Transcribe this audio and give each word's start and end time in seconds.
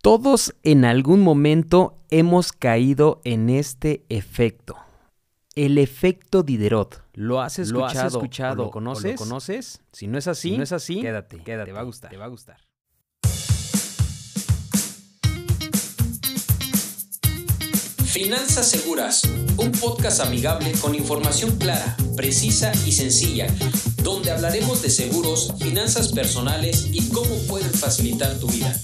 Todos 0.00 0.54
en 0.62 0.84
algún 0.84 1.22
momento 1.22 1.98
hemos 2.10 2.52
caído 2.52 3.20
en 3.24 3.50
este 3.50 4.04
efecto. 4.08 4.76
El 5.56 5.76
efecto 5.76 6.44
Diderot. 6.44 7.02
¿Lo 7.14 7.40
has 7.40 7.58
escuchado? 7.58 8.20
¿Lo, 8.54 8.70
conoces? 8.70 9.18
conoces? 9.18 9.80
Si 9.92 10.06
no 10.06 10.16
es 10.16 10.28
así, 10.28 10.56
no 10.56 10.62
es 10.62 10.70
así, 10.70 11.00
quédate, 11.00 11.38
quédate. 11.38 11.70
Te 11.70 11.72
va 11.72 11.80
a 11.80 11.82
gustar. 11.82 12.10
Te 12.10 12.16
va 12.16 12.26
a 12.26 12.28
gustar. 12.28 12.58
Finanzas 18.06 18.70
Seguras, 18.70 19.22
un 19.56 19.72
podcast 19.72 20.20
amigable 20.20 20.72
con 20.80 20.94
información 20.94 21.56
clara, 21.58 21.96
precisa 22.16 22.72
y 22.86 22.92
sencilla, 22.92 23.48
donde 24.02 24.30
hablaremos 24.30 24.80
de 24.82 24.90
seguros, 24.90 25.54
finanzas 25.58 26.12
personales 26.12 26.88
y 26.92 27.08
cómo 27.10 27.34
pueden 27.48 27.70
facilitar 27.70 28.38
tu 28.38 28.48
vida. 28.48 28.80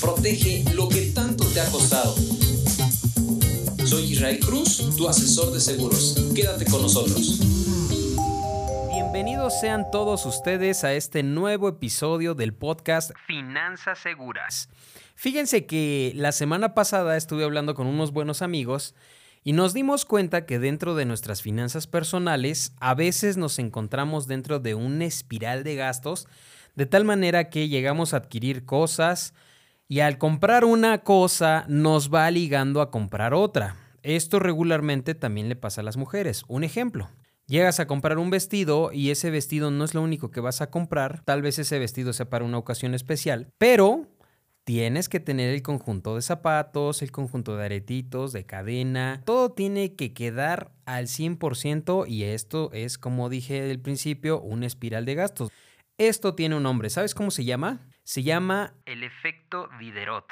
Protege 0.00 0.64
lo 0.74 0.88
que 0.88 1.12
tanto 1.14 1.44
te 1.46 1.60
ha 1.60 1.70
costado. 1.70 2.14
Soy 3.84 4.12
Israel 4.12 4.38
Cruz, 4.40 4.94
tu 4.96 5.08
asesor 5.08 5.52
de 5.52 5.60
seguros. 5.60 6.16
Quédate 6.34 6.64
con 6.66 6.82
nosotros. 6.82 7.40
Bienvenidos 8.90 9.58
sean 9.60 9.90
todos 9.90 10.26
ustedes 10.26 10.84
a 10.84 10.92
este 10.92 11.22
nuevo 11.22 11.68
episodio 11.68 12.34
del 12.34 12.52
podcast 12.52 13.12
Finanzas 13.26 13.98
Seguras. 13.98 14.68
Fíjense 15.14 15.66
que 15.66 16.12
la 16.14 16.32
semana 16.32 16.74
pasada 16.74 17.16
estuve 17.16 17.44
hablando 17.44 17.74
con 17.74 17.86
unos 17.86 18.12
buenos 18.12 18.42
amigos 18.42 18.94
y 19.44 19.52
nos 19.52 19.72
dimos 19.72 20.04
cuenta 20.04 20.44
que 20.44 20.58
dentro 20.58 20.94
de 20.94 21.06
nuestras 21.06 21.40
finanzas 21.40 21.86
personales 21.86 22.72
a 22.80 22.94
veces 22.94 23.36
nos 23.36 23.58
encontramos 23.58 24.26
dentro 24.26 24.58
de 24.58 24.74
una 24.74 25.06
espiral 25.06 25.64
de 25.64 25.76
gastos 25.76 26.26
de 26.74 26.84
tal 26.84 27.04
manera 27.04 27.48
que 27.48 27.68
llegamos 27.68 28.12
a 28.12 28.18
adquirir 28.18 28.66
cosas, 28.66 29.32
y 29.88 30.00
al 30.00 30.18
comprar 30.18 30.64
una 30.64 30.98
cosa 30.98 31.64
nos 31.68 32.12
va 32.12 32.30
ligando 32.30 32.80
a 32.80 32.90
comprar 32.90 33.34
otra. 33.34 33.76
Esto 34.02 34.38
regularmente 34.38 35.14
también 35.14 35.48
le 35.48 35.56
pasa 35.56 35.80
a 35.80 35.84
las 35.84 35.96
mujeres. 35.96 36.44
Un 36.48 36.64
ejemplo. 36.64 37.08
Llegas 37.46 37.78
a 37.78 37.86
comprar 37.86 38.18
un 38.18 38.30
vestido 38.30 38.92
y 38.92 39.10
ese 39.10 39.30
vestido 39.30 39.70
no 39.70 39.84
es 39.84 39.94
lo 39.94 40.02
único 40.02 40.32
que 40.32 40.40
vas 40.40 40.60
a 40.60 40.70
comprar. 40.70 41.22
Tal 41.24 41.42
vez 41.42 41.58
ese 41.60 41.78
vestido 41.78 42.12
sea 42.12 42.28
para 42.28 42.44
una 42.44 42.58
ocasión 42.58 42.94
especial, 42.94 43.52
pero 43.58 44.08
tienes 44.64 45.08
que 45.08 45.20
tener 45.20 45.54
el 45.54 45.62
conjunto 45.62 46.16
de 46.16 46.22
zapatos, 46.22 47.02
el 47.02 47.12
conjunto 47.12 47.56
de 47.56 47.64
aretitos, 47.64 48.32
de 48.32 48.44
cadena. 48.44 49.22
Todo 49.24 49.52
tiene 49.52 49.94
que 49.94 50.12
quedar 50.12 50.72
al 50.86 51.06
100% 51.06 52.08
y 52.08 52.24
esto 52.24 52.70
es, 52.72 52.98
como 52.98 53.28
dije 53.28 53.70
al 53.70 53.78
principio, 53.78 54.40
una 54.40 54.66
espiral 54.66 55.04
de 55.04 55.14
gastos. 55.14 55.50
Esto 55.98 56.34
tiene 56.34 56.56
un 56.56 56.64
nombre. 56.64 56.90
¿Sabes 56.90 57.14
cómo 57.14 57.30
se 57.30 57.44
llama? 57.44 57.86
Se 58.06 58.22
llama 58.22 58.72
El 58.84 59.02
efecto 59.02 59.68
Diderot. 59.80 60.26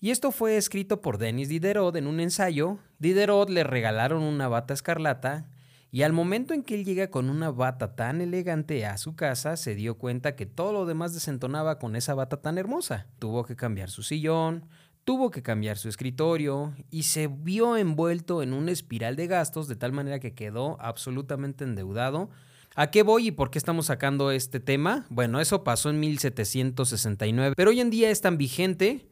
Y 0.00 0.10
esto 0.10 0.32
fue 0.32 0.56
escrito 0.56 1.00
por 1.00 1.18
Denis 1.18 1.48
Diderot 1.48 1.94
en 1.94 2.08
un 2.08 2.18
ensayo. 2.18 2.80
Diderot 2.98 3.50
le 3.50 3.62
regalaron 3.62 4.24
una 4.24 4.48
bata 4.48 4.74
escarlata 4.74 5.48
y 5.92 6.02
al 6.02 6.12
momento 6.12 6.54
en 6.54 6.64
que 6.64 6.74
él 6.74 6.84
llega 6.84 7.08
con 7.08 7.30
una 7.30 7.52
bata 7.52 7.94
tan 7.94 8.20
elegante 8.20 8.84
a 8.84 8.98
su 8.98 9.14
casa, 9.14 9.56
se 9.56 9.76
dio 9.76 9.96
cuenta 9.96 10.34
que 10.34 10.44
todo 10.44 10.72
lo 10.72 10.86
demás 10.86 11.14
desentonaba 11.14 11.78
con 11.78 11.94
esa 11.94 12.14
bata 12.14 12.42
tan 12.42 12.58
hermosa. 12.58 13.06
Tuvo 13.20 13.44
que 13.44 13.54
cambiar 13.54 13.90
su 13.90 14.02
sillón, 14.02 14.66
tuvo 15.04 15.30
que 15.30 15.44
cambiar 15.44 15.78
su 15.78 15.88
escritorio 15.88 16.74
y 16.90 17.04
se 17.04 17.28
vio 17.28 17.76
envuelto 17.76 18.42
en 18.42 18.52
una 18.52 18.72
espiral 18.72 19.14
de 19.14 19.28
gastos 19.28 19.68
de 19.68 19.76
tal 19.76 19.92
manera 19.92 20.18
que 20.18 20.34
quedó 20.34 20.76
absolutamente 20.80 21.62
endeudado 21.62 22.28
¿A 22.80 22.92
qué 22.92 23.02
voy 23.02 23.26
y 23.26 23.30
por 23.32 23.50
qué 23.50 23.58
estamos 23.58 23.86
sacando 23.86 24.30
este 24.30 24.60
tema? 24.60 25.04
Bueno, 25.10 25.40
eso 25.40 25.64
pasó 25.64 25.90
en 25.90 25.98
1769, 25.98 27.54
pero 27.56 27.70
hoy 27.70 27.80
en 27.80 27.90
día 27.90 28.08
es 28.08 28.20
tan 28.20 28.38
vigente. 28.38 29.08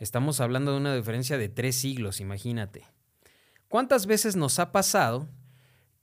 Estamos 0.00 0.40
hablando 0.40 0.70
de 0.70 0.78
una 0.78 0.96
diferencia 0.96 1.36
de 1.36 1.50
tres 1.50 1.76
siglos, 1.76 2.20
imagínate. 2.20 2.86
¿Cuántas 3.68 4.06
veces 4.06 4.34
nos 4.34 4.58
ha 4.58 4.72
pasado 4.72 5.28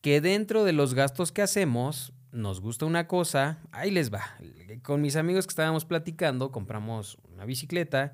que 0.01 0.21
dentro 0.21 0.65
de 0.65 0.73
los 0.73 0.93
gastos 0.93 1.31
que 1.31 1.41
hacemos 1.41 2.13
nos 2.31 2.61
gusta 2.61 2.85
una 2.85 3.07
cosa? 3.07 3.57
Ahí 3.71 3.89
les 3.89 4.13
va. 4.13 4.37
Con 4.83 5.01
mis 5.01 5.15
amigos 5.15 5.47
que 5.47 5.53
estábamos 5.53 5.85
platicando, 5.85 6.51
compramos 6.51 7.17
una 7.33 7.43
bicicleta 7.43 8.13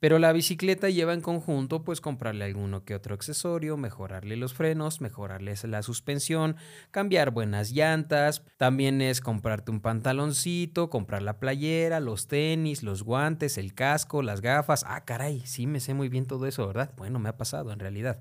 pero 0.00 0.18
la 0.18 0.32
bicicleta 0.32 0.90
lleva 0.90 1.14
en 1.14 1.20
conjunto 1.20 1.82
pues 1.82 2.00
comprarle 2.00 2.44
alguno 2.44 2.84
que 2.84 2.94
otro 2.94 3.14
accesorio, 3.14 3.76
mejorarle 3.76 4.36
los 4.36 4.54
frenos, 4.54 5.00
mejorarle 5.00 5.54
la 5.64 5.82
suspensión, 5.82 6.56
cambiar 6.90 7.30
buenas 7.30 7.70
llantas, 7.70 8.42
también 8.56 9.00
es 9.00 9.20
comprarte 9.20 9.70
un 9.70 9.80
pantaloncito, 9.80 10.90
comprar 10.90 11.22
la 11.22 11.38
playera, 11.38 12.00
los 12.00 12.28
tenis, 12.28 12.82
los 12.82 13.02
guantes, 13.02 13.58
el 13.58 13.74
casco, 13.74 14.22
las 14.22 14.40
gafas. 14.40 14.84
Ah, 14.86 15.04
caray, 15.04 15.40
sí 15.46 15.66
me 15.66 15.80
sé 15.80 15.94
muy 15.94 16.08
bien 16.08 16.26
todo 16.26 16.46
eso, 16.46 16.66
¿verdad? 16.66 16.92
Bueno, 16.96 17.18
me 17.18 17.28
ha 17.28 17.36
pasado 17.36 17.72
en 17.72 17.78
realidad. 17.78 18.20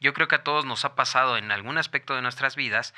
Yo 0.00 0.12
creo 0.14 0.26
que 0.26 0.36
a 0.36 0.42
todos 0.42 0.64
nos 0.64 0.84
ha 0.84 0.96
pasado 0.96 1.36
en 1.36 1.52
algún 1.52 1.78
aspecto 1.78 2.14
de 2.14 2.22
nuestras 2.22 2.56
vidas, 2.56 2.94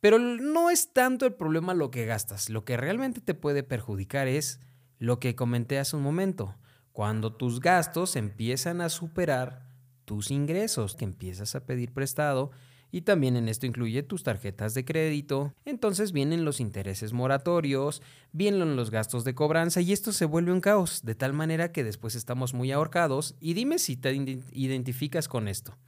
pero 0.00 0.18
no 0.18 0.70
es 0.70 0.92
tanto 0.92 1.26
el 1.26 1.34
problema 1.34 1.74
lo 1.74 1.90
que 1.90 2.06
gastas, 2.06 2.50
lo 2.50 2.64
que 2.64 2.76
realmente 2.76 3.20
te 3.20 3.34
puede 3.34 3.62
perjudicar 3.62 4.26
es 4.26 4.60
lo 4.98 5.20
que 5.20 5.36
comenté 5.36 5.78
hace 5.78 5.96
un 5.96 6.02
momento 6.02 6.56
cuando 6.98 7.32
tus 7.32 7.60
gastos 7.60 8.16
empiezan 8.16 8.80
a 8.80 8.88
superar 8.88 9.62
tus 10.04 10.32
ingresos, 10.32 10.96
que 10.96 11.04
empiezas 11.04 11.54
a 11.54 11.64
pedir 11.64 11.92
prestado, 11.92 12.50
y 12.90 13.02
también 13.02 13.36
en 13.36 13.48
esto 13.48 13.66
incluye 13.66 14.02
tus 14.02 14.24
tarjetas 14.24 14.74
de 14.74 14.84
crédito, 14.84 15.54
entonces 15.64 16.10
vienen 16.10 16.44
los 16.44 16.58
intereses 16.58 17.12
moratorios, 17.12 18.02
vienen 18.32 18.74
los 18.74 18.90
gastos 18.90 19.22
de 19.22 19.36
cobranza 19.36 19.80
y 19.80 19.92
esto 19.92 20.10
se 20.12 20.24
vuelve 20.24 20.50
un 20.50 20.60
caos, 20.60 21.02
de 21.04 21.14
tal 21.14 21.34
manera 21.34 21.70
que 21.70 21.84
después 21.84 22.16
estamos 22.16 22.52
muy 22.52 22.72
ahorcados 22.72 23.36
y 23.38 23.54
dime 23.54 23.78
si 23.78 23.96
te 23.96 24.12
identificas 24.12 25.28
con 25.28 25.46
esto. 25.46 25.78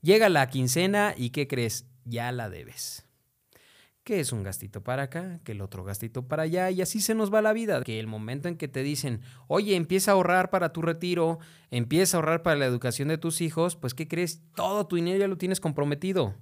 Llega 0.00 0.28
la 0.28 0.48
quincena 0.48 1.12
y 1.16 1.30
¿qué 1.30 1.48
crees? 1.48 1.86
Ya 2.04 2.30
la 2.30 2.48
debes 2.48 3.04
que 4.04 4.18
es 4.18 4.32
un 4.32 4.42
gastito 4.42 4.82
para 4.82 5.04
acá, 5.04 5.40
que 5.44 5.52
el 5.52 5.60
otro 5.60 5.84
gastito 5.84 6.26
para 6.26 6.42
allá, 6.42 6.70
y 6.70 6.82
así 6.82 7.00
se 7.00 7.14
nos 7.14 7.32
va 7.32 7.42
la 7.42 7.52
vida. 7.52 7.82
Que 7.82 8.00
el 8.00 8.06
momento 8.06 8.48
en 8.48 8.56
que 8.56 8.68
te 8.68 8.82
dicen, 8.82 9.20
oye, 9.46 9.76
empieza 9.76 10.10
a 10.10 10.14
ahorrar 10.14 10.50
para 10.50 10.72
tu 10.72 10.82
retiro, 10.82 11.38
empieza 11.70 12.16
a 12.16 12.18
ahorrar 12.18 12.42
para 12.42 12.56
la 12.56 12.66
educación 12.66 13.08
de 13.08 13.18
tus 13.18 13.40
hijos, 13.40 13.76
pues 13.76 13.94
¿qué 13.94 14.08
crees? 14.08 14.42
Todo 14.54 14.86
tu 14.86 14.96
dinero 14.96 15.18
ya 15.18 15.28
lo 15.28 15.38
tienes 15.38 15.60
comprometido. 15.60 16.34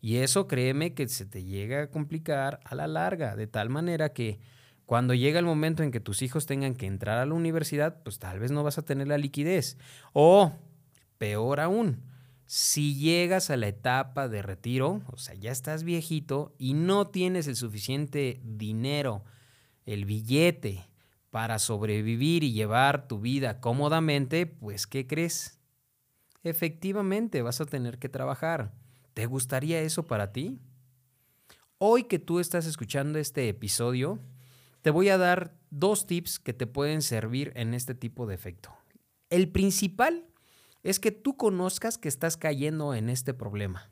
Y 0.00 0.16
eso 0.16 0.48
créeme 0.48 0.92
que 0.92 1.08
se 1.08 1.24
te 1.24 1.44
llega 1.44 1.84
a 1.84 1.90
complicar 1.90 2.60
a 2.64 2.74
la 2.74 2.86
larga, 2.86 3.36
de 3.36 3.46
tal 3.46 3.70
manera 3.70 4.12
que 4.12 4.38
cuando 4.86 5.14
llega 5.14 5.38
el 5.38 5.46
momento 5.46 5.82
en 5.82 5.90
que 5.90 6.00
tus 6.00 6.20
hijos 6.20 6.46
tengan 6.46 6.74
que 6.74 6.86
entrar 6.86 7.18
a 7.18 7.26
la 7.26 7.34
universidad, 7.34 8.02
pues 8.02 8.18
tal 8.18 8.38
vez 8.38 8.50
no 8.50 8.62
vas 8.62 8.76
a 8.76 8.84
tener 8.84 9.08
la 9.08 9.16
liquidez. 9.16 9.78
O, 10.12 10.52
peor 11.16 11.60
aún, 11.60 12.02
si 12.46 12.96
llegas 12.96 13.50
a 13.50 13.56
la 13.56 13.68
etapa 13.68 14.28
de 14.28 14.42
retiro, 14.42 15.02
o 15.12 15.16
sea, 15.16 15.34
ya 15.34 15.50
estás 15.50 15.82
viejito 15.82 16.54
y 16.58 16.74
no 16.74 17.08
tienes 17.08 17.46
el 17.46 17.56
suficiente 17.56 18.40
dinero, 18.44 19.24
el 19.86 20.04
billete 20.04 20.88
para 21.30 21.58
sobrevivir 21.58 22.44
y 22.44 22.52
llevar 22.52 23.08
tu 23.08 23.20
vida 23.20 23.60
cómodamente, 23.60 24.46
pues 24.46 24.86
¿qué 24.86 25.06
crees? 25.06 25.58
Efectivamente, 26.42 27.42
vas 27.42 27.60
a 27.60 27.66
tener 27.66 27.98
que 27.98 28.08
trabajar. 28.08 28.72
¿Te 29.14 29.26
gustaría 29.26 29.80
eso 29.80 30.04
para 30.04 30.32
ti? 30.32 30.60
Hoy 31.78 32.04
que 32.04 32.18
tú 32.18 32.38
estás 32.38 32.66
escuchando 32.66 33.18
este 33.18 33.48
episodio, 33.48 34.20
te 34.82 34.90
voy 34.90 35.08
a 35.08 35.18
dar 35.18 35.56
dos 35.70 36.06
tips 36.06 36.38
que 36.38 36.52
te 36.52 36.66
pueden 36.66 37.00
servir 37.00 37.52
en 37.56 37.74
este 37.74 37.94
tipo 37.94 38.26
de 38.26 38.34
efecto. 38.34 38.70
El 39.30 39.48
principal 39.50 40.26
es 40.84 41.00
que 41.00 41.10
tú 41.10 41.36
conozcas 41.36 41.98
que 41.98 42.08
estás 42.08 42.36
cayendo 42.36 42.94
en 42.94 43.08
este 43.08 43.34
problema. 43.34 43.90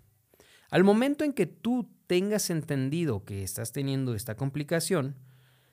Al 0.70 0.84
momento 0.84 1.24
en 1.24 1.32
que 1.32 1.46
tú 1.46 1.90
tengas 2.06 2.50
entendido 2.50 3.24
que 3.24 3.42
estás 3.42 3.72
teniendo 3.72 4.14
esta 4.14 4.36
complicación, 4.36 5.16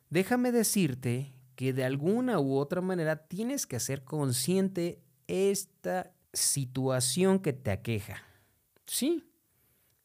déjame 0.09 0.51
decirte 0.51 1.35
que 1.55 1.73
de 1.73 1.83
alguna 1.83 2.39
u 2.39 2.55
otra 2.55 2.81
manera 2.81 3.27
tienes 3.27 3.67
que 3.67 3.75
hacer 3.75 4.03
consciente 4.03 5.01
esta 5.27 6.13
situación 6.31 7.39
que 7.39 7.53
te 7.53 7.71
aqueja. 7.71 8.23
Sí, 8.85 9.29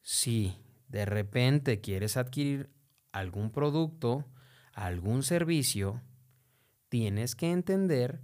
si 0.01 0.55
de 0.89 1.05
repente 1.05 1.81
quieres 1.81 2.17
adquirir 2.17 2.69
algún 3.11 3.51
producto, 3.51 4.25
algún 4.73 5.23
servicio, 5.23 6.01
tienes 6.89 7.35
que 7.35 7.51
entender 7.51 8.21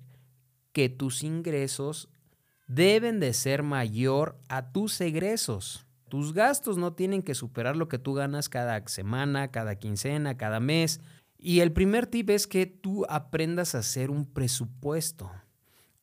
que 0.74 0.90
tus 0.90 1.24
ingresos 1.24 2.10
deben 2.74 3.20
de 3.20 3.34
ser 3.34 3.64
mayor 3.64 4.40
a 4.48 4.72
tus 4.72 5.00
egresos. 5.02 5.86
Tus 6.10 6.34
gastos 6.34 6.78
no 6.78 6.94
tienen 6.94 7.22
que 7.22 7.36
superar 7.36 7.76
lo 7.76 7.88
que 7.88 8.00
tú 8.00 8.14
ganas 8.14 8.50
cada 8.50 8.88
semana, 8.88 9.52
cada 9.52 9.76
quincena, 9.76 10.38
cada 10.38 10.60
mes. 10.60 11.02
Y 11.38 11.60
el 11.60 11.72
primer 11.72 12.08
tip 12.08 12.30
es 12.30 12.48
que 12.48 12.66
tú 12.66 13.06
aprendas 13.10 13.76
a 13.76 13.80
hacer 13.80 14.10
un 14.10 14.26
presupuesto. 14.26 15.32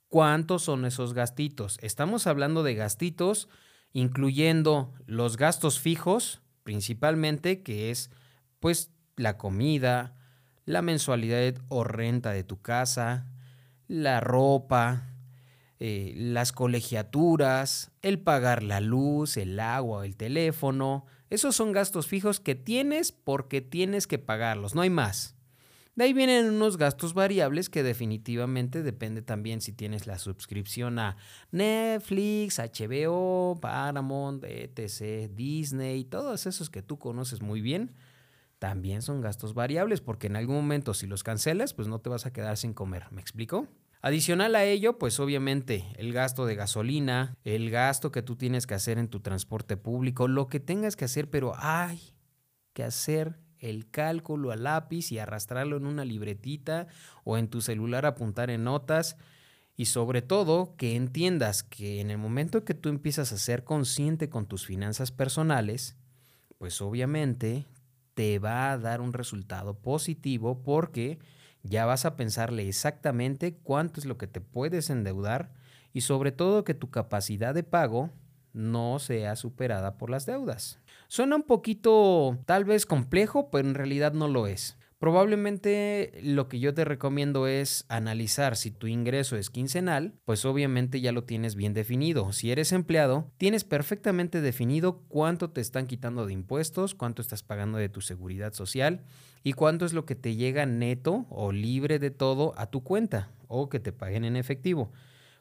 ¿Cuántos 0.09 0.63
son 0.63 0.85
esos 0.85 1.15
gastitos? 1.15 1.79
Estamos 1.81 2.27
hablando 2.27 2.63
de 2.63 2.75
gastitos 2.75 3.49
incluyendo 3.93 4.93
los 5.07 5.39
gastos 5.39 5.81
fijos, 5.81 6.43
principalmente, 6.63 7.63
que 7.63 7.91
es 7.91 8.11
pues 8.61 8.91
la 9.17 9.39
comida, 9.39 10.15
la 10.67 10.83
mensualidad 10.83 11.55
o 11.69 11.85
renta 11.85 12.33
de 12.33 12.45
tu 12.45 12.61
casa, 12.61 13.27
la 13.87 14.21
ropa, 14.21 15.18
eh, 15.81 16.13
las 16.17 16.53
colegiaturas, 16.53 17.93
el 18.03 18.19
pagar 18.19 18.63
la 18.63 18.81
luz, 18.81 19.37
el 19.37 19.61
agua, 19.61 20.05
el 20.05 20.17
teléfono. 20.17 21.07
Esos 21.31 21.55
son 21.55 21.73
gastos 21.73 22.07
fijos 22.07 22.41
que 22.41 22.55
tienes 22.55 23.13
porque 23.13 23.61
tienes 23.61 24.07
que 24.07 24.19
pagarlos, 24.19 24.75
no 24.75 24.81
hay 24.81 24.91
más. 24.91 25.37
De 25.99 26.05
ahí 26.05 26.13
vienen 26.13 26.47
unos 26.47 26.77
gastos 26.77 27.13
variables 27.13 27.69
que 27.69 27.83
definitivamente 27.83 28.85
depende 28.85 29.21
también 29.21 29.61
si 29.61 29.73
tienes 29.73 30.07
la 30.07 30.21
suscripción 30.21 31.01
a 31.01 31.17
Netflix, 31.51 32.61
HBO, 32.61 33.59
Paramount, 33.61 34.45
etc., 34.45 35.29
Disney, 35.29 36.05
todos 36.05 36.47
esos 36.47 36.71
que 36.71 36.83
tú 36.83 37.01
conoces 37.01 37.43
muy 37.43 37.61
bien, 37.61 37.97
también 38.61 39.03
son 39.03 39.21
gastos 39.21 39.55
variables 39.55 40.01
porque 40.01 40.29
en 40.29 40.37
algún 40.37 40.55
momento 40.55 40.95
si 40.95 41.09
los 41.09 41.25
cancelas, 41.25 41.75
pues 41.75 41.89
no 41.89 42.01
te 42.01 42.11
vas 42.11 42.27
a 42.27 42.33
quedar 42.33 42.57
sin 42.57 42.75
comer. 42.75 43.07
¿Me 43.11 43.21
explico? 43.21 43.67
Adicional 44.01 44.55
a 44.55 44.65
ello, 44.65 44.97
pues 44.97 45.19
obviamente 45.19 45.85
el 45.97 46.13
gasto 46.13 46.47
de 46.47 46.55
gasolina, 46.55 47.37
el 47.43 47.71
gasto 47.71 48.13
que 48.13 48.23
tú 48.23 48.37
tienes 48.37 48.67
que 48.67 48.75
hacer 48.75 48.97
en 48.99 49.09
tu 49.09 49.21
transporte 49.21 49.77
público, 49.77 50.29
lo 50.29 50.47
que 50.47 50.61
tengas 50.61 50.95
que 50.95 51.05
hacer, 51.05 51.29
pero 51.29 51.55
hay 51.57 52.15
que 52.75 52.85
hacer 52.85 53.41
el 53.59 53.91
cálculo 53.91 54.53
a 54.53 54.57
lápiz 54.57 55.11
y 55.11 55.19
arrastrarlo 55.19 55.77
en 55.77 55.87
una 55.87 56.05
libretita 56.05 56.87
o 57.25 57.39
en 57.39 57.49
tu 57.49 57.61
celular 57.61 58.07
apuntar 58.07 58.51
en 58.51 58.65
notas. 58.65 59.17
Y 59.75 59.87
sobre 59.87 60.23
todo 60.23 60.77
que 60.77 60.95
entiendas 60.95 61.65
que 61.65 62.01
en 62.01 62.11
el 62.11 62.19
momento 62.19 62.65
que 62.65 62.75
tú 62.75 62.89
empiezas 62.89 63.33
a 63.33 63.39
ser 63.39 63.65
consciente 63.65 64.29
con 64.29 64.47
tus 64.47 64.65
finanzas 64.65 65.11
personales, 65.11 65.97
pues 66.59 66.81
obviamente 66.81 67.67
te 68.15 68.39
va 68.39 68.73
a 68.73 68.79
dar 68.79 69.01
un 69.01 69.13
resultado 69.13 69.79
positivo 69.79 70.63
porque 70.63 71.19
ya 71.69 71.87
vas 71.87 72.05
a 72.05 72.17
pensarle 72.17 72.69
exactamente 72.69 73.57
cuánto 73.57 74.01
es 74.01 74.07
lo 74.07 74.17
que 74.19 74.27
te 74.27 74.41
puedes 74.41 74.91
endeudar 74.91 75.53
y 75.93 76.03
sobre 76.03 76.33
todo 76.33 76.65
que 76.65 76.75
tu 76.75 76.91
capacidad 76.91 77.55
de 77.55 77.63
pago 77.63 78.11
no 78.53 78.99
sea 78.99 79.37
superada 79.37 79.99
por 79.99 80.11
las 80.11 80.27
deudas. 80.27 80.81
Suena 81.09 81.37
un 81.37 81.43
poquito 81.43 82.39
tal 82.47 82.65
vez 82.65 82.87
complejo, 82.87 83.51
pero 83.51 83.69
en 83.69 83.75
realidad 83.75 84.13
no 84.13 84.29
lo 84.29 84.47
es. 84.47 84.78
Probablemente 84.99 86.13
lo 86.25 86.49
que 86.49 86.59
yo 86.59 86.75
te 86.75 86.85
recomiendo 86.85 87.47
es 87.47 87.85
analizar 87.89 88.57
si 88.57 88.73
tu 88.73 88.89
ingreso 88.89 89.37
es 89.37 89.49
quincenal, 89.49 90.15
pues 90.25 90.45
obviamente 90.45 91.01
ya 91.01 91.13
lo 91.13 91.23
tienes 91.23 91.55
bien 91.55 91.73
definido. 91.73 92.33
Si 92.33 92.51
eres 92.51 92.73
empleado, 92.73 93.31
tienes 93.37 93.63
perfectamente 93.63 94.41
definido 94.41 95.05
cuánto 95.07 95.51
te 95.51 95.61
están 95.61 95.87
quitando 95.87 96.27
de 96.27 96.33
impuestos, 96.33 96.97
cuánto 96.97 97.23
estás 97.23 97.45
pagando 97.45 97.79
de 97.79 97.89
tu 97.89 98.01
seguridad 98.01 98.55
social 98.55 99.05
y 99.45 99.53
cuánto 99.53 99.85
es 99.85 99.93
lo 99.93 100.05
que 100.05 100.17
te 100.17 100.35
llega 100.35 100.67
neto 100.67 101.27
o 101.31 101.53
libre 101.53 102.01
de 102.01 102.11
todo 102.11 102.55
a 102.57 102.67
tu 102.67 102.83
cuenta 102.83 103.31
o 103.47 103.69
que 103.69 103.79
te 103.79 103.93
paguen 103.93 104.25
en 104.25 104.35
efectivo. 104.35 104.91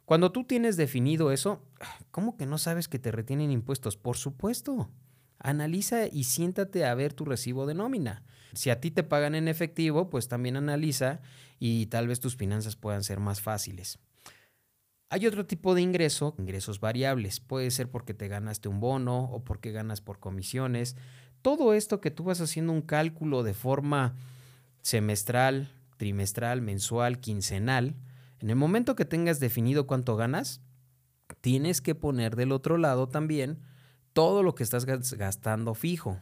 Cuando 0.06 0.32
tú 0.32 0.44
tienes 0.44 0.78
definido 0.78 1.32
eso, 1.32 1.64
¿cómo 2.12 2.38
que 2.38 2.46
no 2.46 2.60
sabes 2.60 2.88
que 2.88 3.00
te 3.00 3.12
retienen 3.12 3.50
impuestos? 3.50 3.98
Por 3.98 4.18
supuesto. 4.18 4.92
Analiza 5.40 6.08
y 6.08 6.24
siéntate 6.24 6.86
a 6.86 6.96
ver 6.96 7.14
tu 7.14 7.26
recibo 7.26 7.66
de 7.66 7.74
nómina. 7.74 8.24
Si 8.54 8.70
a 8.70 8.80
ti 8.80 8.92
te 8.92 9.04
pagan 9.04 9.36
en 9.36 9.48
efectivo, 9.48 10.10
pues 10.10 10.28
también 10.28 10.56
analiza 10.56 11.22
y 11.60 11.88
tal 11.88 12.08
vez 12.08 12.20
tus 12.20 12.36
finanzas 12.36 12.76
puedan 12.76 13.04
ser 13.04 13.20
más 13.20 13.42
fáciles. 13.42 14.00
Hay 15.10 15.26
otro 15.26 15.46
tipo 15.46 15.74
de 15.74 15.82
ingreso, 15.82 16.36
ingresos 16.38 16.80
variables. 16.80 17.40
Puede 17.40 17.72
ser 17.72 17.90
porque 17.90 18.14
te 18.14 18.28
ganaste 18.28 18.68
un 18.68 18.80
bono 18.80 19.26
o 19.26 19.44
porque 19.44 19.72
ganas 19.72 20.02
por 20.02 20.20
comisiones. 20.20 20.98
Todo 21.42 21.74
esto 21.74 22.02
que 22.02 22.12
tú 22.12 22.26
vas 22.26 22.42
haciendo 22.42 22.74
un 22.74 22.82
cálculo 22.82 23.44
de 23.44 23.54
forma 23.54 24.16
semestral, 24.82 25.72
trimestral, 25.98 26.62
mensual, 26.62 27.20
quincenal, 27.20 27.96
en 28.40 28.50
el 28.50 28.56
momento 28.56 28.96
que 28.96 29.06
tengas 29.06 29.40
definido 29.40 29.88
cuánto 29.88 30.16
ganas, 30.16 30.62
tienes 31.42 31.82
que 31.82 31.96
poner 31.96 32.36
del 32.36 32.52
otro 32.52 32.78
lado 32.78 33.08
también 33.08 33.60
todo 34.18 34.42
lo 34.42 34.56
que 34.56 34.64
estás 34.64 34.86
gastando 34.86 35.76
fijo. 35.76 36.20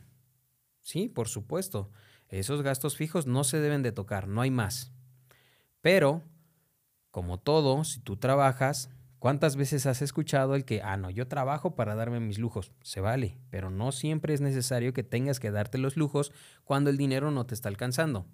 Sí, 0.81 1.07
por 1.07 1.29
supuesto. 1.29 1.93
Esos 2.27 2.61
gastos 2.61 2.97
fijos 2.97 3.25
no 3.25 3.45
se 3.45 3.61
deben 3.61 3.83
de 3.83 3.93
tocar, 3.93 4.27
no 4.27 4.41
hay 4.41 4.51
más. 4.51 4.91
Pero, 5.79 6.21
como 7.09 7.39
todo, 7.39 7.85
si 7.85 8.01
tú 8.01 8.17
trabajas, 8.17 8.89
¿cuántas 9.17 9.55
veces 9.55 9.85
has 9.85 10.01
escuchado 10.01 10.55
el 10.55 10.65
que, 10.65 10.81
ah, 10.81 10.97
no, 10.97 11.09
yo 11.09 11.29
trabajo 11.29 11.75
para 11.75 11.95
darme 11.95 12.19
mis 12.19 12.37
lujos? 12.37 12.73
Se 12.81 12.99
vale, 12.99 13.37
pero 13.49 13.69
no 13.69 13.93
siempre 13.93 14.33
es 14.33 14.41
necesario 14.41 14.91
que 14.91 15.03
tengas 15.03 15.39
que 15.39 15.51
darte 15.51 15.77
los 15.77 15.95
lujos 15.95 16.33
cuando 16.65 16.89
el 16.89 16.97
dinero 16.97 17.31
no 17.31 17.45
te 17.45 17.53
está 17.53 17.69
alcanzando. 17.69 18.25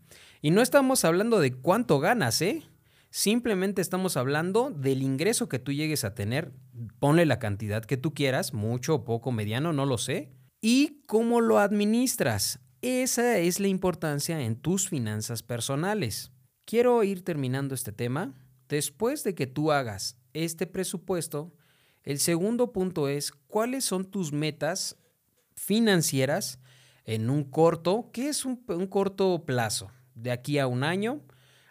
Y 0.42 0.50
no 0.50 0.64
estamos 0.64 1.06
hablando 1.06 1.40
de 1.40 1.54
cuánto 1.54 2.00
ganas, 2.00 2.42
¿eh? 2.42 2.64
Simplemente 3.14 3.82
estamos 3.82 4.16
hablando 4.16 4.72
del 4.72 5.04
ingreso 5.04 5.50
que 5.50 5.60
tú 5.60 5.74
llegues 5.74 6.06
a 6.06 6.16
tener. 6.16 6.54
Ponle 6.98 7.26
la 7.26 7.40
cantidad 7.40 7.84
que 7.84 7.98
tú 7.98 8.14
quieras, 8.14 8.54
mucho 8.54 9.04
poco, 9.04 9.34
mediano, 9.34 9.74
no 9.74 9.86
lo 9.86 9.98
sé. 9.98 10.32
Y 10.62 11.04
cómo 11.08 11.42
lo 11.42 11.60
administras. 11.60 12.62
Esa 12.82 13.38
es 13.38 13.60
la 13.60 13.68
importancia 13.68 14.42
en 14.42 14.56
tus 14.56 14.88
finanzas 14.88 15.44
personales. 15.44 16.32
Quiero 16.64 17.04
ir 17.04 17.26
terminando 17.26 17.76
este 17.76 17.92
tema. 17.92 18.34
Después 18.70 19.26
de 19.26 19.36
que 19.36 19.46
tú 19.46 19.74
hagas 19.74 20.18
este 20.32 20.66
presupuesto, 20.66 21.54
el 22.04 22.18
segundo 22.18 22.72
punto 22.72 23.10
es 23.10 23.34
cuáles 23.34 23.84
son 23.84 24.06
tus 24.06 24.32
metas 24.32 24.98
financieras 25.54 26.60
en 27.04 27.30
un 27.30 27.44
corto, 27.44 28.10
¿qué 28.14 28.30
es 28.30 28.46
un 28.46 28.56
corto 28.88 29.44
plazo? 29.46 29.92
De 30.16 30.32
aquí 30.32 30.60
a 30.60 30.68
un 30.68 30.86
año, 30.86 31.22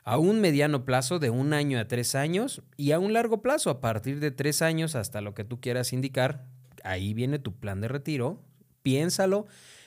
a 0.05 0.19
un 0.19 0.41
mediano 0.41 0.85
plazo 0.85 1.19
de 1.19 1.31
un 1.31 1.52
año 1.52 1.79
a 1.79 1.87
tres 1.87 2.14
años 2.14 2.62
y 2.76 2.93
a 2.93 2.99
un 2.99 3.12
largo 3.12 3.43
plazo 3.43 3.70
a 3.70 3.81
partir 3.81 4.20
de 4.20 4.31
tres 4.31 4.62
años 4.62 4.94
hasta 4.94 5.20
lo 5.20 5.35
que 5.35 5.44
tú 5.44 5.61
quieras 5.61 5.93
indicar. 5.93 6.47
Ahí 6.85 7.14
viene 7.14 7.38
tu 7.38 7.52
plan 7.58 7.81
de 7.81 7.88
retiro. 7.88 8.43
Piénsalo 8.82 9.47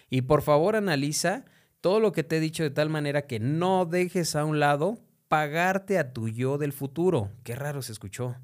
y 0.10 0.22
por 0.22 0.42
favor 0.44 0.76
analiza 0.76 1.46
todo 1.82 2.00
lo 2.00 2.12
que 2.12 2.24
te 2.24 2.38
he 2.38 2.40
dicho 2.40 2.64
de 2.64 2.70
tal 2.70 2.90
manera 2.90 3.24
que 3.24 3.40
no 3.40 3.86
dejes 3.86 4.36
a 4.36 4.46
un 4.46 4.60
lado 4.60 5.00
pagarte 5.28 5.98
a 5.98 6.14
tu 6.14 6.30
yo 6.30 6.58
del 6.58 6.74
futuro. 6.74 7.32
Qué 7.44 7.56
raro 7.56 7.82
se 7.82 7.92
escuchó. 7.92 8.36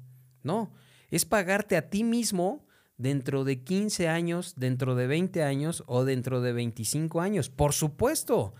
No, 0.42 0.72
es 1.10 1.24
pagarte 1.24 1.76
a 1.76 1.88
ti 1.88 2.02
mismo 2.02 2.66
dentro 2.96 3.44
de 3.44 3.62
15 3.62 4.08
años, 4.08 4.54
dentro 4.56 4.94
de 4.94 5.06
20 5.06 5.42
años 5.42 5.84
o 5.86 6.04
dentro 6.04 6.40
de 6.40 6.52
25 6.52 7.20
años. 7.20 7.48
Por 7.48 7.72
supuesto, 7.72 8.54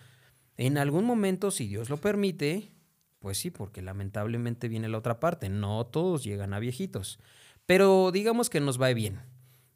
en 0.56 0.78
algún 0.78 1.04
momento, 1.04 1.50
si 1.50 1.66
Dios 1.66 1.90
lo 1.90 1.96
permite, 1.96 2.72
pues 3.20 3.38
sí, 3.38 3.50
porque 3.50 3.82
lamentablemente 3.82 4.66
viene 4.68 4.88
la 4.88 4.98
otra 4.98 5.20
parte. 5.20 5.48
No 5.48 5.86
todos 5.86 6.24
llegan 6.24 6.54
a 6.54 6.58
viejitos. 6.58 7.20
Pero 7.66 8.10
digamos 8.12 8.50
que 8.50 8.60
nos 8.60 8.80
va 8.80 8.92
bien. 8.92 9.20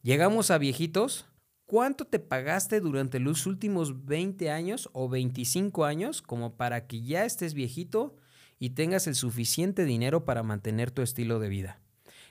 Llegamos 0.02 0.50
a 0.50 0.58
viejitos. 0.58 1.26
¿Cuánto 1.66 2.06
te 2.06 2.18
pagaste 2.18 2.80
durante 2.80 3.20
los 3.20 3.46
últimos 3.46 4.06
20 4.06 4.50
años 4.50 4.88
o 4.92 5.08
25 5.08 5.84
años 5.84 6.22
como 6.22 6.56
para 6.56 6.86
que 6.86 7.02
ya 7.02 7.24
estés 7.24 7.54
viejito 7.54 8.16
y 8.58 8.70
tengas 8.70 9.06
el 9.06 9.14
suficiente 9.14 9.84
dinero 9.84 10.24
para 10.24 10.42
mantener 10.42 10.90
tu 10.90 11.02
estilo 11.02 11.38
de 11.38 11.48
vida? 11.48 11.80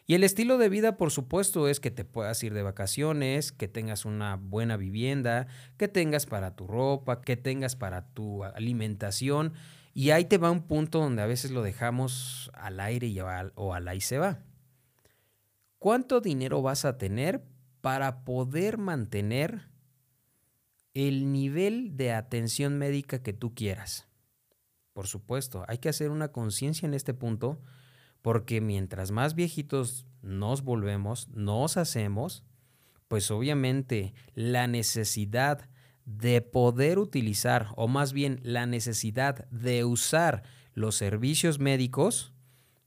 Y 0.05 0.15
el 0.15 0.24
estilo 0.24 0.58
de 0.58 0.70
vida, 0.70 0.98
por 0.98 1.12
supuesto, 1.12 1.70
es 1.70 1.79
que 1.79 1.91
te 1.91 2.05
puedas 2.05 2.43
ir 2.43 2.53
de 2.53 2.62
vacaciones, 2.62 3.51
que 3.51 3.67
tengas 3.67 4.03
una 4.03 4.36
buena 4.36 4.77
vivienda, 4.77 5.48
que 5.77 5.88
tengas 5.88 6.25
para 6.25 6.55
tu 6.55 6.67
ropa, 6.67 7.22
que 7.22 7.38
tengas 7.38 7.75
para 7.75 8.08
tu 8.13 8.43
alimentación 8.43 9.53
y 9.93 10.09
ahí 10.09 10.25
te 10.25 10.38
va 10.38 10.51
un 10.51 10.63
punto 10.63 11.00
donde 11.00 11.21
a 11.21 11.27
veces 11.27 11.51
lo 11.51 11.62
dejamos 11.62 12.51
al 12.53 12.79
aire 12.79 13.07
y 13.07 13.19
o 13.19 13.73
al 13.73 13.88
ahí 13.88 14.01
se 14.01 14.17
va. 14.17 14.43
¿Cuánto 15.77 16.21
dinero 16.21 16.62
vas 16.62 16.85
a 16.85 16.97
tener 16.97 17.43
para 17.81 18.23
poder 18.23 18.77
mantener 18.77 19.69
el 20.93 21.31
nivel 21.31 21.97
de 21.97 22.13
atención 22.13 22.77
médica 22.77 23.21
que 23.21 23.33
tú 23.33 23.53
quieras? 23.53 24.07
Por 24.93 25.07
supuesto, 25.07 25.65
hay 25.67 25.79
que 25.79 25.89
hacer 25.89 26.09
una 26.09 26.31
conciencia 26.31 26.88
en 26.88 26.93
este 26.93 27.13
punto 27.13 27.62
porque 28.21 28.62
mientras 28.62 29.12
más 29.12 29.35
viejitos 29.35 30.07
nos 30.21 30.63
volvemos, 30.63 31.27
nos 31.29 31.77
hacemos, 31.77 32.43
pues 33.07 33.29
obviamente 33.29 34.13
la 34.33 34.65
necesidad 34.67 35.69
de 36.05 36.41
poder 36.41 37.00
utilizar, 37.00 37.69
o 37.75 37.88
más 37.88 38.13
bien 38.13 38.39
la 38.43 38.65
necesidad 38.65 39.48
de 39.50 39.86
usar 39.86 40.43
los 40.74 40.95
servicios 40.95 41.60
médicos, 41.60 42.33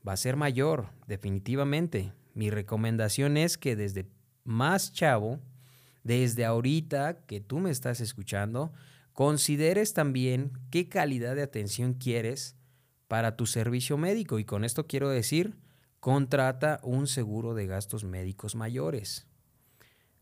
va 0.07 0.13
a 0.13 0.17
ser 0.17 0.37
mayor, 0.37 0.91
definitivamente. 1.07 2.13
Mi 2.35 2.51
recomendación 2.51 3.37
es 3.37 3.57
que 3.57 3.77
desde 3.77 4.09
más 4.45 4.93
chavo, 4.93 5.41
desde 6.05 6.45
ahorita 6.45 7.25
que 7.27 7.41
tú 7.41 7.59
me 7.59 7.71
estás 7.71 8.01
escuchando, 8.01 8.73
consideres 9.13 9.95
también 9.95 10.53
qué 10.71 10.89
calidad 10.89 11.35
de 11.35 11.43
atención 11.43 11.95
quieres 11.95 12.57
para 13.09 13.37
tu 13.37 13.47
servicio 13.47 13.97
médico. 13.97 14.39
Y 14.39 14.45
con 14.45 14.65
esto 14.65 14.87
quiero 14.87 15.09
decir, 15.09 15.57
contrata 16.01 16.81
un 16.83 17.07
seguro 17.07 17.55
de 17.55 17.67
gastos 17.67 18.05
médicos 18.05 18.55
mayores. 18.55 19.27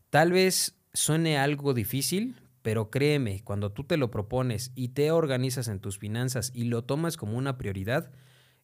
Tal 0.09 0.31
vez 0.31 0.79
suene 0.93 1.37
algo 1.37 1.73
difícil, 1.73 2.35
pero 2.65 2.89
créeme, 2.89 3.43
cuando 3.43 3.71
tú 3.71 3.83
te 3.83 3.95
lo 3.95 4.09
propones 4.09 4.71
y 4.73 4.87
te 4.87 5.11
organizas 5.11 5.67
en 5.67 5.79
tus 5.79 5.99
finanzas 5.99 6.49
y 6.51 6.63
lo 6.63 6.83
tomas 6.83 7.15
como 7.15 7.37
una 7.37 7.59
prioridad, 7.59 8.09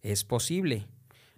es 0.01 0.24
posible. 0.24 0.88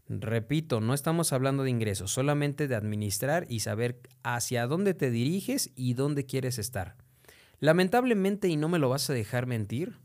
Repito, 0.08 0.80
no 0.80 0.94
estamos 0.94 1.34
hablando 1.34 1.64
de 1.64 1.72
ingresos, 1.72 2.12
solamente 2.12 2.70
de 2.70 2.76
administrar 2.76 3.46
y 3.50 3.60
saber 3.60 4.00
hacia 4.24 4.66
dónde 4.66 4.94
te 4.94 5.12
diriges 5.12 5.72
y 5.76 5.96
dónde 5.96 6.26
quieres 6.26 6.58
estar. 6.58 6.96
Lamentablemente, 7.60 8.48
y 8.48 8.56
no 8.56 8.70
me 8.70 8.80
lo 8.80 8.88
vas 8.88 9.10
a 9.10 9.14
dejar 9.14 9.46
mentir, 9.46 9.98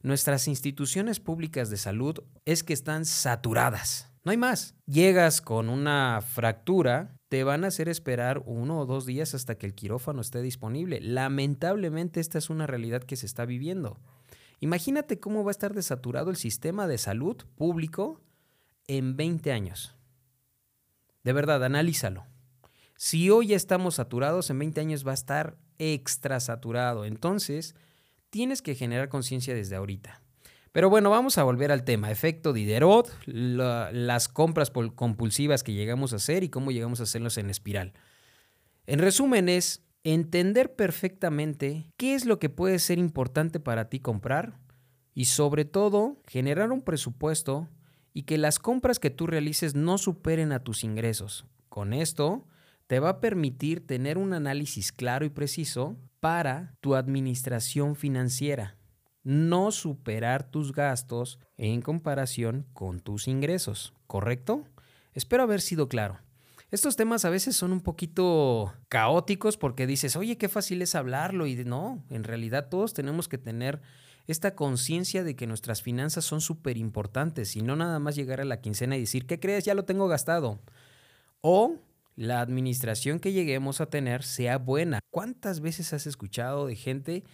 nuestras 0.00 0.46
instituciones 0.46 1.18
públicas 1.18 1.70
de 1.70 1.76
salud 1.76 2.22
es 2.44 2.62
que 2.62 2.72
están 2.72 3.04
saturadas. 3.04 4.12
No 4.26 4.32
hay 4.32 4.38
más. 4.38 4.74
Llegas 4.86 5.40
con 5.40 5.68
una 5.68 6.20
fractura, 6.20 7.16
te 7.28 7.44
van 7.44 7.62
a 7.62 7.68
hacer 7.68 7.88
esperar 7.88 8.42
uno 8.44 8.80
o 8.80 8.84
dos 8.84 9.06
días 9.06 9.34
hasta 9.34 9.54
que 9.54 9.66
el 9.66 9.74
quirófano 9.76 10.20
esté 10.20 10.42
disponible. 10.42 11.00
Lamentablemente 11.00 12.18
esta 12.18 12.38
es 12.38 12.50
una 12.50 12.66
realidad 12.66 13.04
que 13.04 13.14
se 13.14 13.24
está 13.24 13.44
viviendo. 13.44 14.00
Imagínate 14.58 15.20
cómo 15.20 15.44
va 15.44 15.50
a 15.50 15.52
estar 15.52 15.74
desaturado 15.74 16.30
el 16.30 16.36
sistema 16.36 16.88
de 16.88 16.98
salud 16.98 17.36
público 17.54 18.20
en 18.88 19.16
20 19.16 19.52
años. 19.52 19.94
De 21.22 21.32
verdad, 21.32 21.62
analízalo. 21.62 22.26
Si 22.96 23.30
hoy 23.30 23.46
ya 23.46 23.56
estamos 23.56 23.94
saturados, 23.94 24.50
en 24.50 24.58
20 24.58 24.80
años 24.80 25.06
va 25.06 25.12
a 25.12 25.14
estar 25.14 25.56
extra 25.78 26.40
saturado. 26.40 27.04
Entonces, 27.04 27.76
tienes 28.30 28.60
que 28.60 28.74
generar 28.74 29.08
conciencia 29.08 29.54
desde 29.54 29.76
ahorita. 29.76 30.25
Pero 30.76 30.90
bueno, 30.90 31.08
vamos 31.08 31.38
a 31.38 31.42
volver 31.42 31.72
al 31.72 31.84
tema. 31.84 32.10
Efecto 32.10 32.52
Diderot, 32.52 33.10
las 33.24 34.28
compras 34.28 34.70
compulsivas 34.94 35.62
que 35.62 35.72
llegamos 35.72 36.12
a 36.12 36.16
hacer 36.16 36.44
y 36.44 36.50
cómo 36.50 36.70
llegamos 36.70 37.00
a 37.00 37.04
hacerlos 37.04 37.38
en 37.38 37.48
espiral. 37.48 37.94
En 38.86 38.98
resumen 38.98 39.48
es 39.48 39.86
entender 40.04 40.74
perfectamente 40.74 41.86
qué 41.96 42.14
es 42.14 42.26
lo 42.26 42.38
que 42.38 42.50
puede 42.50 42.78
ser 42.78 42.98
importante 42.98 43.58
para 43.58 43.88
ti 43.88 44.00
comprar 44.00 44.58
y 45.14 45.24
sobre 45.24 45.64
todo 45.64 46.20
generar 46.26 46.70
un 46.70 46.82
presupuesto 46.82 47.70
y 48.12 48.24
que 48.24 48.36
las 48.36 48.58
compras 48.58 48.98
que 48.98 49.08
tú 49.08 49.26
realices 49.26 49.74
no 49.74 49.96
superen 49.96 50.52
a 50.52 50.62
tus 50.62 50.84
ingresos. 50.84 51.46
Con 51.70 51.94
esto 51.94 52.46
te 52.86 53.00
va 53.00 53.08
a 53.08 53.20
permitir 53.22 53.86
tener 53.86 54.18
un 54.18 54.34
análisis 54.34 54.92
claro 54.92 55.24
y 55.24 55.30
preciso 55.30 55.96
para 56.20 56.76
tu 56.82 56.96
administración 56.96 57.96
financiera, 57.96 58.76
no 59.26 59.72
superar 59.72 60.48
tus 60.48 60.70
gastos 60.70 61.40
en 61.56 61.82
comparación 61.82 62.64
con 62.72 63.00
tus 63.00 63.26
ingresos, 63.26 63.92
¿correcto? 64.06 64.62
Espero 65.14 65.42
haber 65.42 65.60
sido 65.60 65.88
claro. 65.88 66.20
Estos 66.70 66.94
temas 66.94 67.24
a 67.24 67.30
veces 67.30 67.56
son 67.56 67.72
un 67.72 67.80
poquito 67.80 68.72
caóticos 68.88 69.56
porque 69.56 69.88
dices, 69.88 70.14
oye, 70.14 70.38
qué 70.38 70.48
fácil 70.48 70.80
es 70.80 70.94
hablarlo 70.94 71.48
y 71.48 71.56
no, 71.64 72.04
en 72.08 72.22
realidad 72.22 72.68
todos 72.68 72.94
tenemos 72.94 73.26
que 73.26 73.36
tener 73.36 73.80
esta 74.28 74.54
conciencia 74.54 75.24
de 75.24 75.34
que 75.34 75.48
nuestras 75.48 75.82
finanzas 75.82 76.24
son 76.24 76.40
súper 76.40 76.76
importantes 76.76 77.56
y 77.56 77.62
no 77.62 77.74
nada 77.74 77.98
más 77.98 78.14
llegar 78.14 78.40
a 78.40 78.44
la 78.44 78.60
quincena 78.60 78.96
y 78.96 79.00
decir, 79.00 79.26
¿qué 79.26 79.40
crees? 79.40 79.64
Ya 79.64 79.74
lo 79.74 79.84
tengo 79.84 80.06
gastado. 80.06 80.60
O 81.40 81.80
la 82.14 82.40
administración 82.40 83.18
que 83.18 83.32
lleguemos 83.32 83.80
a 83.80 83.86
tener 83.86 84.22
sea 84.22 84.58
buena. 84.58 85.00
¿Cuántas 85.10 85.58
veces 85.58 85.92
has 85.92 86.06
escuchado 86.06 86.68
de 86.68 86.76
gente 86.76 87.24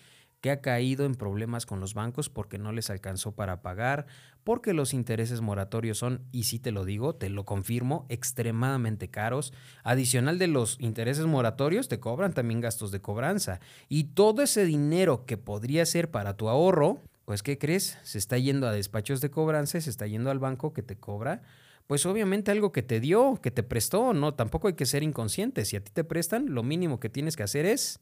que 0.42 0.50
ha 0.50 0.60
caído 0.60 1.06
en 1.06 1.14
problemas 1.14 1.66
con 1.66 1.78
los 1.78 1.94
bancos 1.94 2.28
porque 2.28 2.58
no 2.58 2.72
les 2.72 2.90
alcanzó 2.90 3.30
para 3.32 3.62
pagar, 3.62 4.06
porque 4.42 4.74
los 4.74 4.92
intereses 4.92 5.40
moratorios 5.40 5.98
son, 5.98 6.26
y 6.32 6.42
sí 6.42 6.58
te 6.58 6.72
lo 6.72 6.84
digo, 6.84 7.14
te 7.14 7.30
lo 7.30 7.44
confirmo, 7.44 8.06
extremadamente 8.08 9.08
caros. 9.08 9.52
Adicional 9.84 10.40
de 10.40 10.48
los 10.48 10.78
intereses 10.80 11.26
moratorios, 11.26 11.86
te 11.86 12.00
cobran 12.00 12.34
también 12.34 12.60
gastos 12.60 12.90
de 12.90 13.00
cobranza. 13.00 13.60
Y 13.88 14.04
todo 14.14 14.42
ese 14.42 14.64
dinero 14.64 15.26
que 15.26 15.38
podría 15.38 15.86
ser 15.86 16.10
para 16.10 16.36
tu 16.36 16.48
ahorro, 16.48 16.98
pues 17.24 17.44
¿qué 17.44 17.56
crees? 17.56 17.96
Se 18.02 18.18
está 18.18 18.36
yendo 18.36 18.66
a 18.66 18.72
despachos 18.72 19.20
de 19.20 19.30
cobranza, 19.30 19.80
se 19.80 19.90
está 19.90 20.08
yendo 20.08 20.32
al 20.32 20.40
banco 20.40 20.72
que 20.72 20.82
te 20.82 20.96
cobra. 20.96 21.42
Pues 21.86 22.04
obviamente 22.04 22.50
algo 22.50 22.72
que 22.72 22.82
te 22.82 22.98
dio, 22.98 23.38
que 23.40 23.52
te 23.52 23.62
prestó, 23.62 24.12
no, 24.12 24.34
tampoco 24.34 24.66
hay 24.66 24.74
que 24.74 24.86
ser 24.86 25.04
inconsciente. 25.04 25.64
Si 25.64 25.76
a 25.76 25.84
ti 25.84 25.92
te 25.92 26.02
prestan, 26.02 26.52
lo 26.52 26.64
mínimo 26.64 26.98
que 26.98 27.08
tienes 27.08 27.36
que 27.36 27.44
hacer 27.44 27.64
es 27.64 28.00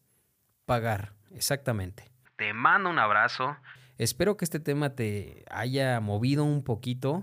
pagar, 0.64 1.12
exactamente. 1.34 2.09
Te 2.40 2.54
mando 2.54 2.88
un 2.88 2.98
abrazo. 2.98 3.54
Espero 3.98 4.38
que 4.38 4.46
este 4.46 4.60
tema 4.60 4.94
te 4.94 5.44
haya 5.50 6.00
movido 6.00 6.42
un 6.42 6.64
poquito. 6.64 7.22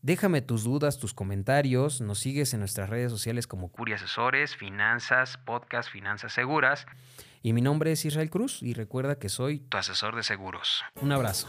Déjame 0.00 0.40
tus 0.40 0.64
dudas, 0.64 0.98
tus 0.98 1.12
comentarios. 1.12 2.00
Nos 2.00 2.20
sigues 2.20 2.54
en 2.54 2.60
nuestras 2.60 2.88
redes 2.88 3.12
sociales 3.12 3.46
como 3.46 3.70
Curi 3.70 3.92
Asesores, 3.92 4.56
Finanzas, 4.56 5.36
Podcast, 5.36 5.90
Finanzas 5.90 6.32
Seguras. 6.32 6.86
Y 7.42 7.52
mi 7.52 7.60
nombre 7.60 7.92
es 7.92 8.06
Israel 8.06 8.30
Cruz 8.30 8.62
y 8.62 8.72
recuerda 8.72 9.18
que 9.18 9.28
soy 9.28 9.58
tu 9.58 9.76
asesor 9.76 10.16
de 10.16 10.22
seguros. 10.22 10.82
Un 11.02 11.12
abrazo. 11.12 11.46